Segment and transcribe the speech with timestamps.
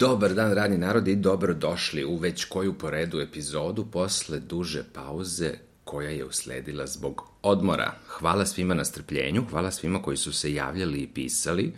[0.00, 5.52] Dobar dan, radni narod i dobro došli u već koju poredu epizodu posle duže pauze
[5.84, 7.92] koja je usledila zbog odmora.
[8.06, 11.72] Hvala svima na strpljenju, hvala svima koji su se javljali i pisali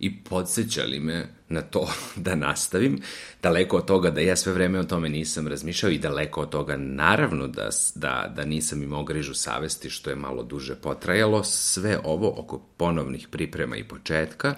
[0.00, 1.92] i podsjećali me na to
[2.26, 3.00] da nastavim.
[3.42, 6.76] Daleko od toga da ja sve vreme o tome nisam razmišljao i daleko od toga
[6.76, 11.44] naravno da, da, da nisam imao grižu savesti što je malo duže potrajalo.
[11.44, 14.54] Sve ovo oko ponovnih priprema i početka,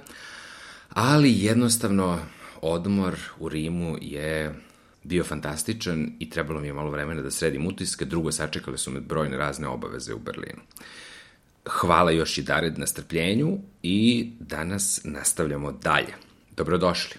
[0.89, 2.19] ali jednostavno
[2.63, 4.55] odmor u Rimu je
[5.03, 9.01] bio fantastičan i trebalo mi je malo vremena da sredim utiske, drugo sačekale su me
[9.01, 10.63] brojne razne obaveze u Berlinu.
[11.67, 16.15] Hvala još i Dared na strpljenju i danas nastavljamo dalje.
[16.57, 17.17] Dobrodošli.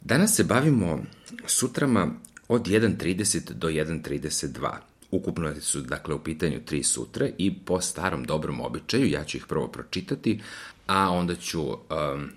[0.00, 1.02] Danas se bavimo
[1.46, 2.08] sutrama
[2.48, 4.89] od 1.30 do 1.32.
[5.10, 9.46] Ukupno su, dakle, u pitanju tri sutre i po starom dobrom običaju, ja ću ih
[9.46, 10.40] prvo pročitati,
[10.86, 12.30] a onda ću um,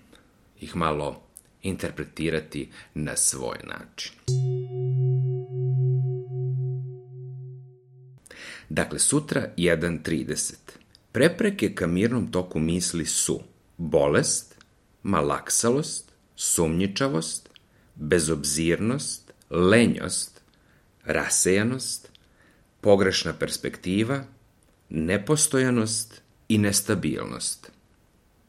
[0.60, 1.22] ih malo
[1.64, 4.14] interpretirati na svoj način.
[8.70, 10.54] Dakle, sutra 1.30.
[11.12, 13.40] Prepreke ka mirnom toku misli su
[13.78, 14.56] bolest,
[15.04, 17.50] malaksalost, sumnjičavost,
[17.96, 20.42] bezobzirnost, lenjost,
[21.06, 22.10] rasejanost,
[22.84, 24.24] pogrešna perspektiva,
[24.90, 27.72] nepostojanost i nestabilnost.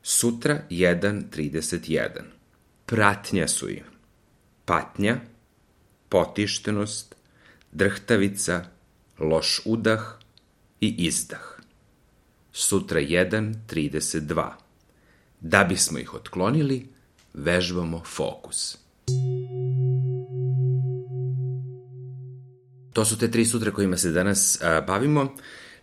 [0.03, 2.23] Sutra 1.31.
[2.87, 3.95] Pratnja su im
[4.65, 5.21] patnja,
[6.09, 7.15] potištenost,
[7.73, 8.65] drhtavica,
[9.19, 10.19] loš udah
[10.81, 11.61] i izdah.
[12.53, 14.51] Sutra 1.32.
[15.41, 16.87] Da bismo ih otklonili,
[17.35, 18.79] vežbamo fokus.
[22.95, 25.35] To su te tri sutre kojima se danas a, bavimo.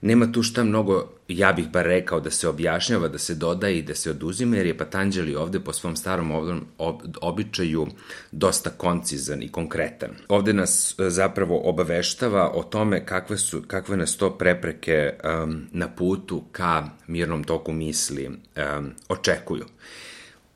[0.01, 3.81] Nema tu šta mnogo, ja bih bar rekao, da se objašnjava, da se dodaje i
[3.81, 6.31] da se oduzime, jer je Patanđeli ovde po svom starom
[6.77, 7.88] ob, običaju
[8.31, 10.09] dosta koncizan i konkretan.
[10.29, 15.13] Ovde nas zapravo obaveštava o tome kakve, su, kakve nas to prepreke
[15.44, 19.66] um, na putu ka mirnom toku misli um, očekuju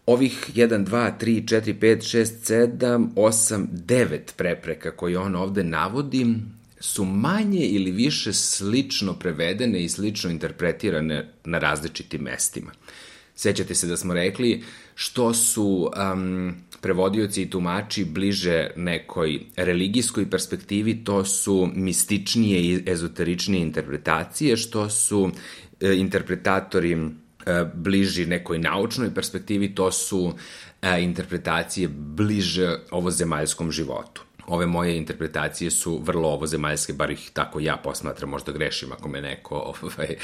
[0.05, 2.25] ovih 1, 2, 3, 4, 5, 6,
[2.79, 6.35] 7, 8, 9 prepreka koje on ovde navodi
[6.79, 12.71] su manje ili više slično prevedene i slično interpretirane na različitim mestima.
[13.35, 14.63] Sećate se da smo rekli
[14.95, 23.61] što su um, prevodioci i tumači bliže nekoj religijskoj perspektivi, to su mističnije i ezoteričnije
[23.61, 25.31] interpretacije, što su
[25.81, 26.97] e, interpretatori
[27.73, 30.33] bliži nekoj naučnoj perspektivi, to su
[30.81, 34.21] e, interpretacije bliže ovozemaljskom životu.
[34.47, 39.21] Ove moje interpretacije su vrlo ovozemaljske, bar ih tako ja posmatram, možda grešim ako me
[39.21, 40.15] neko, ovaj,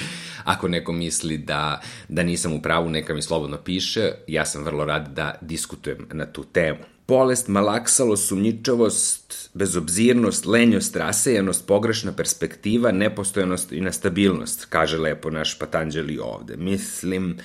[0.43, 4.85] ako neko misli da, da nisam u pravu, neka mi slobodno piše, ja sam vrlo
[4.85, 6.79] rad da diskutujem na tu temu
[7.11, 16.19] bolest, malaksalost, sumnjičavost, bezobzirnost, lenjost, rasejanost, pogrešna perspektiva, nepostojanost i nestabilnost, kaže lepo naš Patanđeli
[16.19, 16.57] ovde.
[16.57, 17.37] Mislim,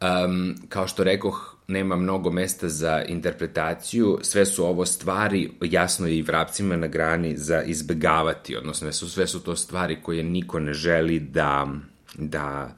[0.00, 6.22] um, kao što rekoh, nema mnogo mesta za interpretaciju, sve su ovo stvari, jasno i
[6.22, 11.68] vrapcima na grani, za izbegavati, odnosno sve su to stvari koje niko ne želi da,
[12.14, 12.76] da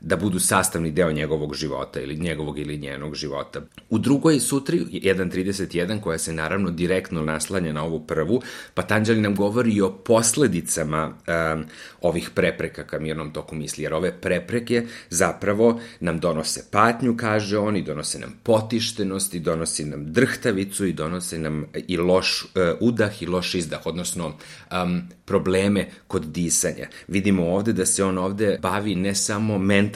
[0.00, 3.60] da budu sastavni deo njegovog života ili njegovog ili njenog života.
[3.90, 8.42] U drugoj sutri, 1.31, koja se naravno direktno naslanja na ovu prvu,
[8.74, 11.64] Patanđali nam govori o posledicama um,
[12.00, 17.76] ovih prepreka ka mirnom toku misli, jer ove prepreke zapravo nam donose patnju, kaže on,
[17.76, 22.50] i donose nam potištenost, i donosi nam drhtavicu, i donose nam i loš uh,
[22.80, 26.86] udah i loš izdah, odnosno um, probleme kod disanja.
[27.08, 29.89] Vidimo ovde da se on ovde bavi ne samo mentalnim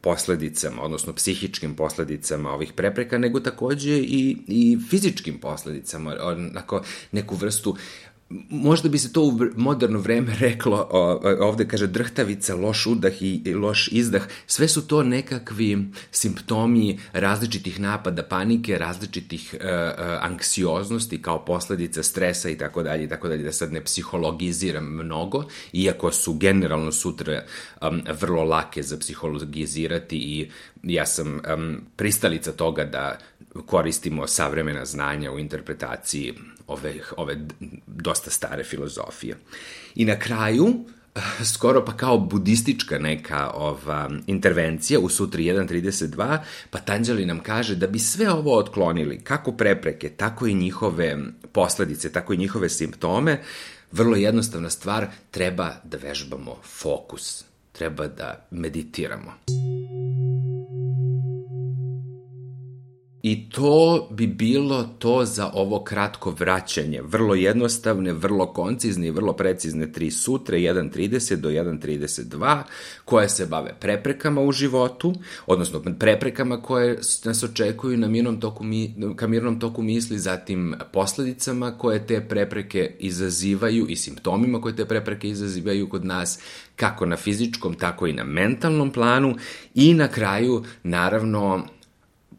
[0.00, 6.82] posledicama, odnosno psihičkim posledicama ovih prepreka, nego takođe i, i fizičkim posledicama, onako
[7.12, 7.76] neku vrstu
[8.50, 10.88] možda bi se to u moderno vreme reklo,
[11.40, 15.78] ovde kaže drhtavica, loš udah i loš izdah, sve su to nekakvi
[16.10, 19.60] simptomi različitih napada panike, različitih uh,
[20.20, 25.44] anksioznosti kao posledica stresa i tako dalje i tako dalje, da sad ne psihologiziram mnogo,
[25.72, 27.42] iako su generalno sutra
[27.82, 30.50] um, vrlo lake za psihologizirati i
[30.82, 33.18] ja sam um, pristalica toga da
[33.66, 36.34] koristimo savremena znanja u interpretaciji
[36.66, 37.36] ove, ove
[37.86, 39.36] dosta stare filozofije.
[39.94, 40.84] I na kraju,
[41.54, 46.38] skoro pa kao budistička neka ova intervencija u Sutri 1.32,
[46.70, 51.18] Patanđali nam kaže da bi sve ovo otklonili, kako prepreke, tako i njihove
[51.52, 53.42] posledice, tako i njihove simptome,
[53.92, 57.44] vrlo jednostavna stvar, treba da vežbamo fokus.
[57.72, 59.32] treba da meditiramo.
[63.22, 67.02] I to bi bilo to za ovo kratko vraćanje.
[67.02, 72.62] Vrlo jednostavne, vrlo koncizne i vrlo precizne tri sutre, 1.30 do 1.32,
[73.04, 75.14] koje se bave preprekama u životu,
[75.46, 78.64] odnosno preprekama koje nas očekuju na mirnom toku,
[79.16, 85.28] ka mirnom toku misli, zatim posledicama koje te prepreke izazivaju i simptomima koje te prepreke
[85.28, 86.38] izazivaju kod nas,
[86.76, 89.36] kako na fizičkom, tako i na mentalnom planu
[89.74, 91.66] i na kraju, naravno,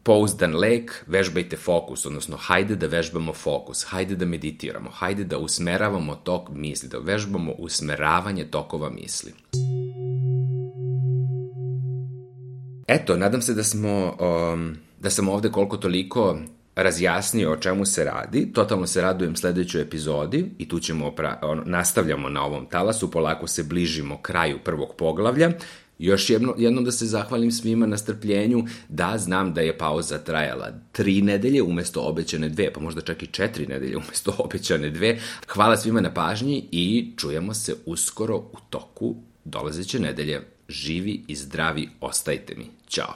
[0.04, 6.14] pouzdan lek, vežbajte fokus, odnosno hajde da vežbamo fokus, hajde da meditiramo, hajde da usmeravamo
[6.14, 9.32] tok misli, da vežbamo usmeravanje tokova misli.
[12.88, 16.36] Eto, nadam se da smo, um, da sam ovde koliko toliko
[16.76, 18.52] razjasnio o čemu se radi.
[18.52, 23.46] Totalno se radujem sledećoj epizodi i tu ćemo, pra, on, nastavljamo na ovom talasu, polako
[23.46, 25.50] se bližimo kraju prvog poglavlja
[25.98, 30.72] Još jedno, jednom da se zahvalim svima na strpljenju, da znam da je pauza trajala
[30.92, 35.18] tri nedelje umesto obećane dve, pa možda čak i četiri nedelje umesto obećane dve.
[35.48, 40.42] Hvala svima na pažnji i čujemo se uskoro u toku dolazeće nedelje.
[40.68, 42.64] Živi i zdravi, ostajte mi.
[42.88, 43.14] Ćao!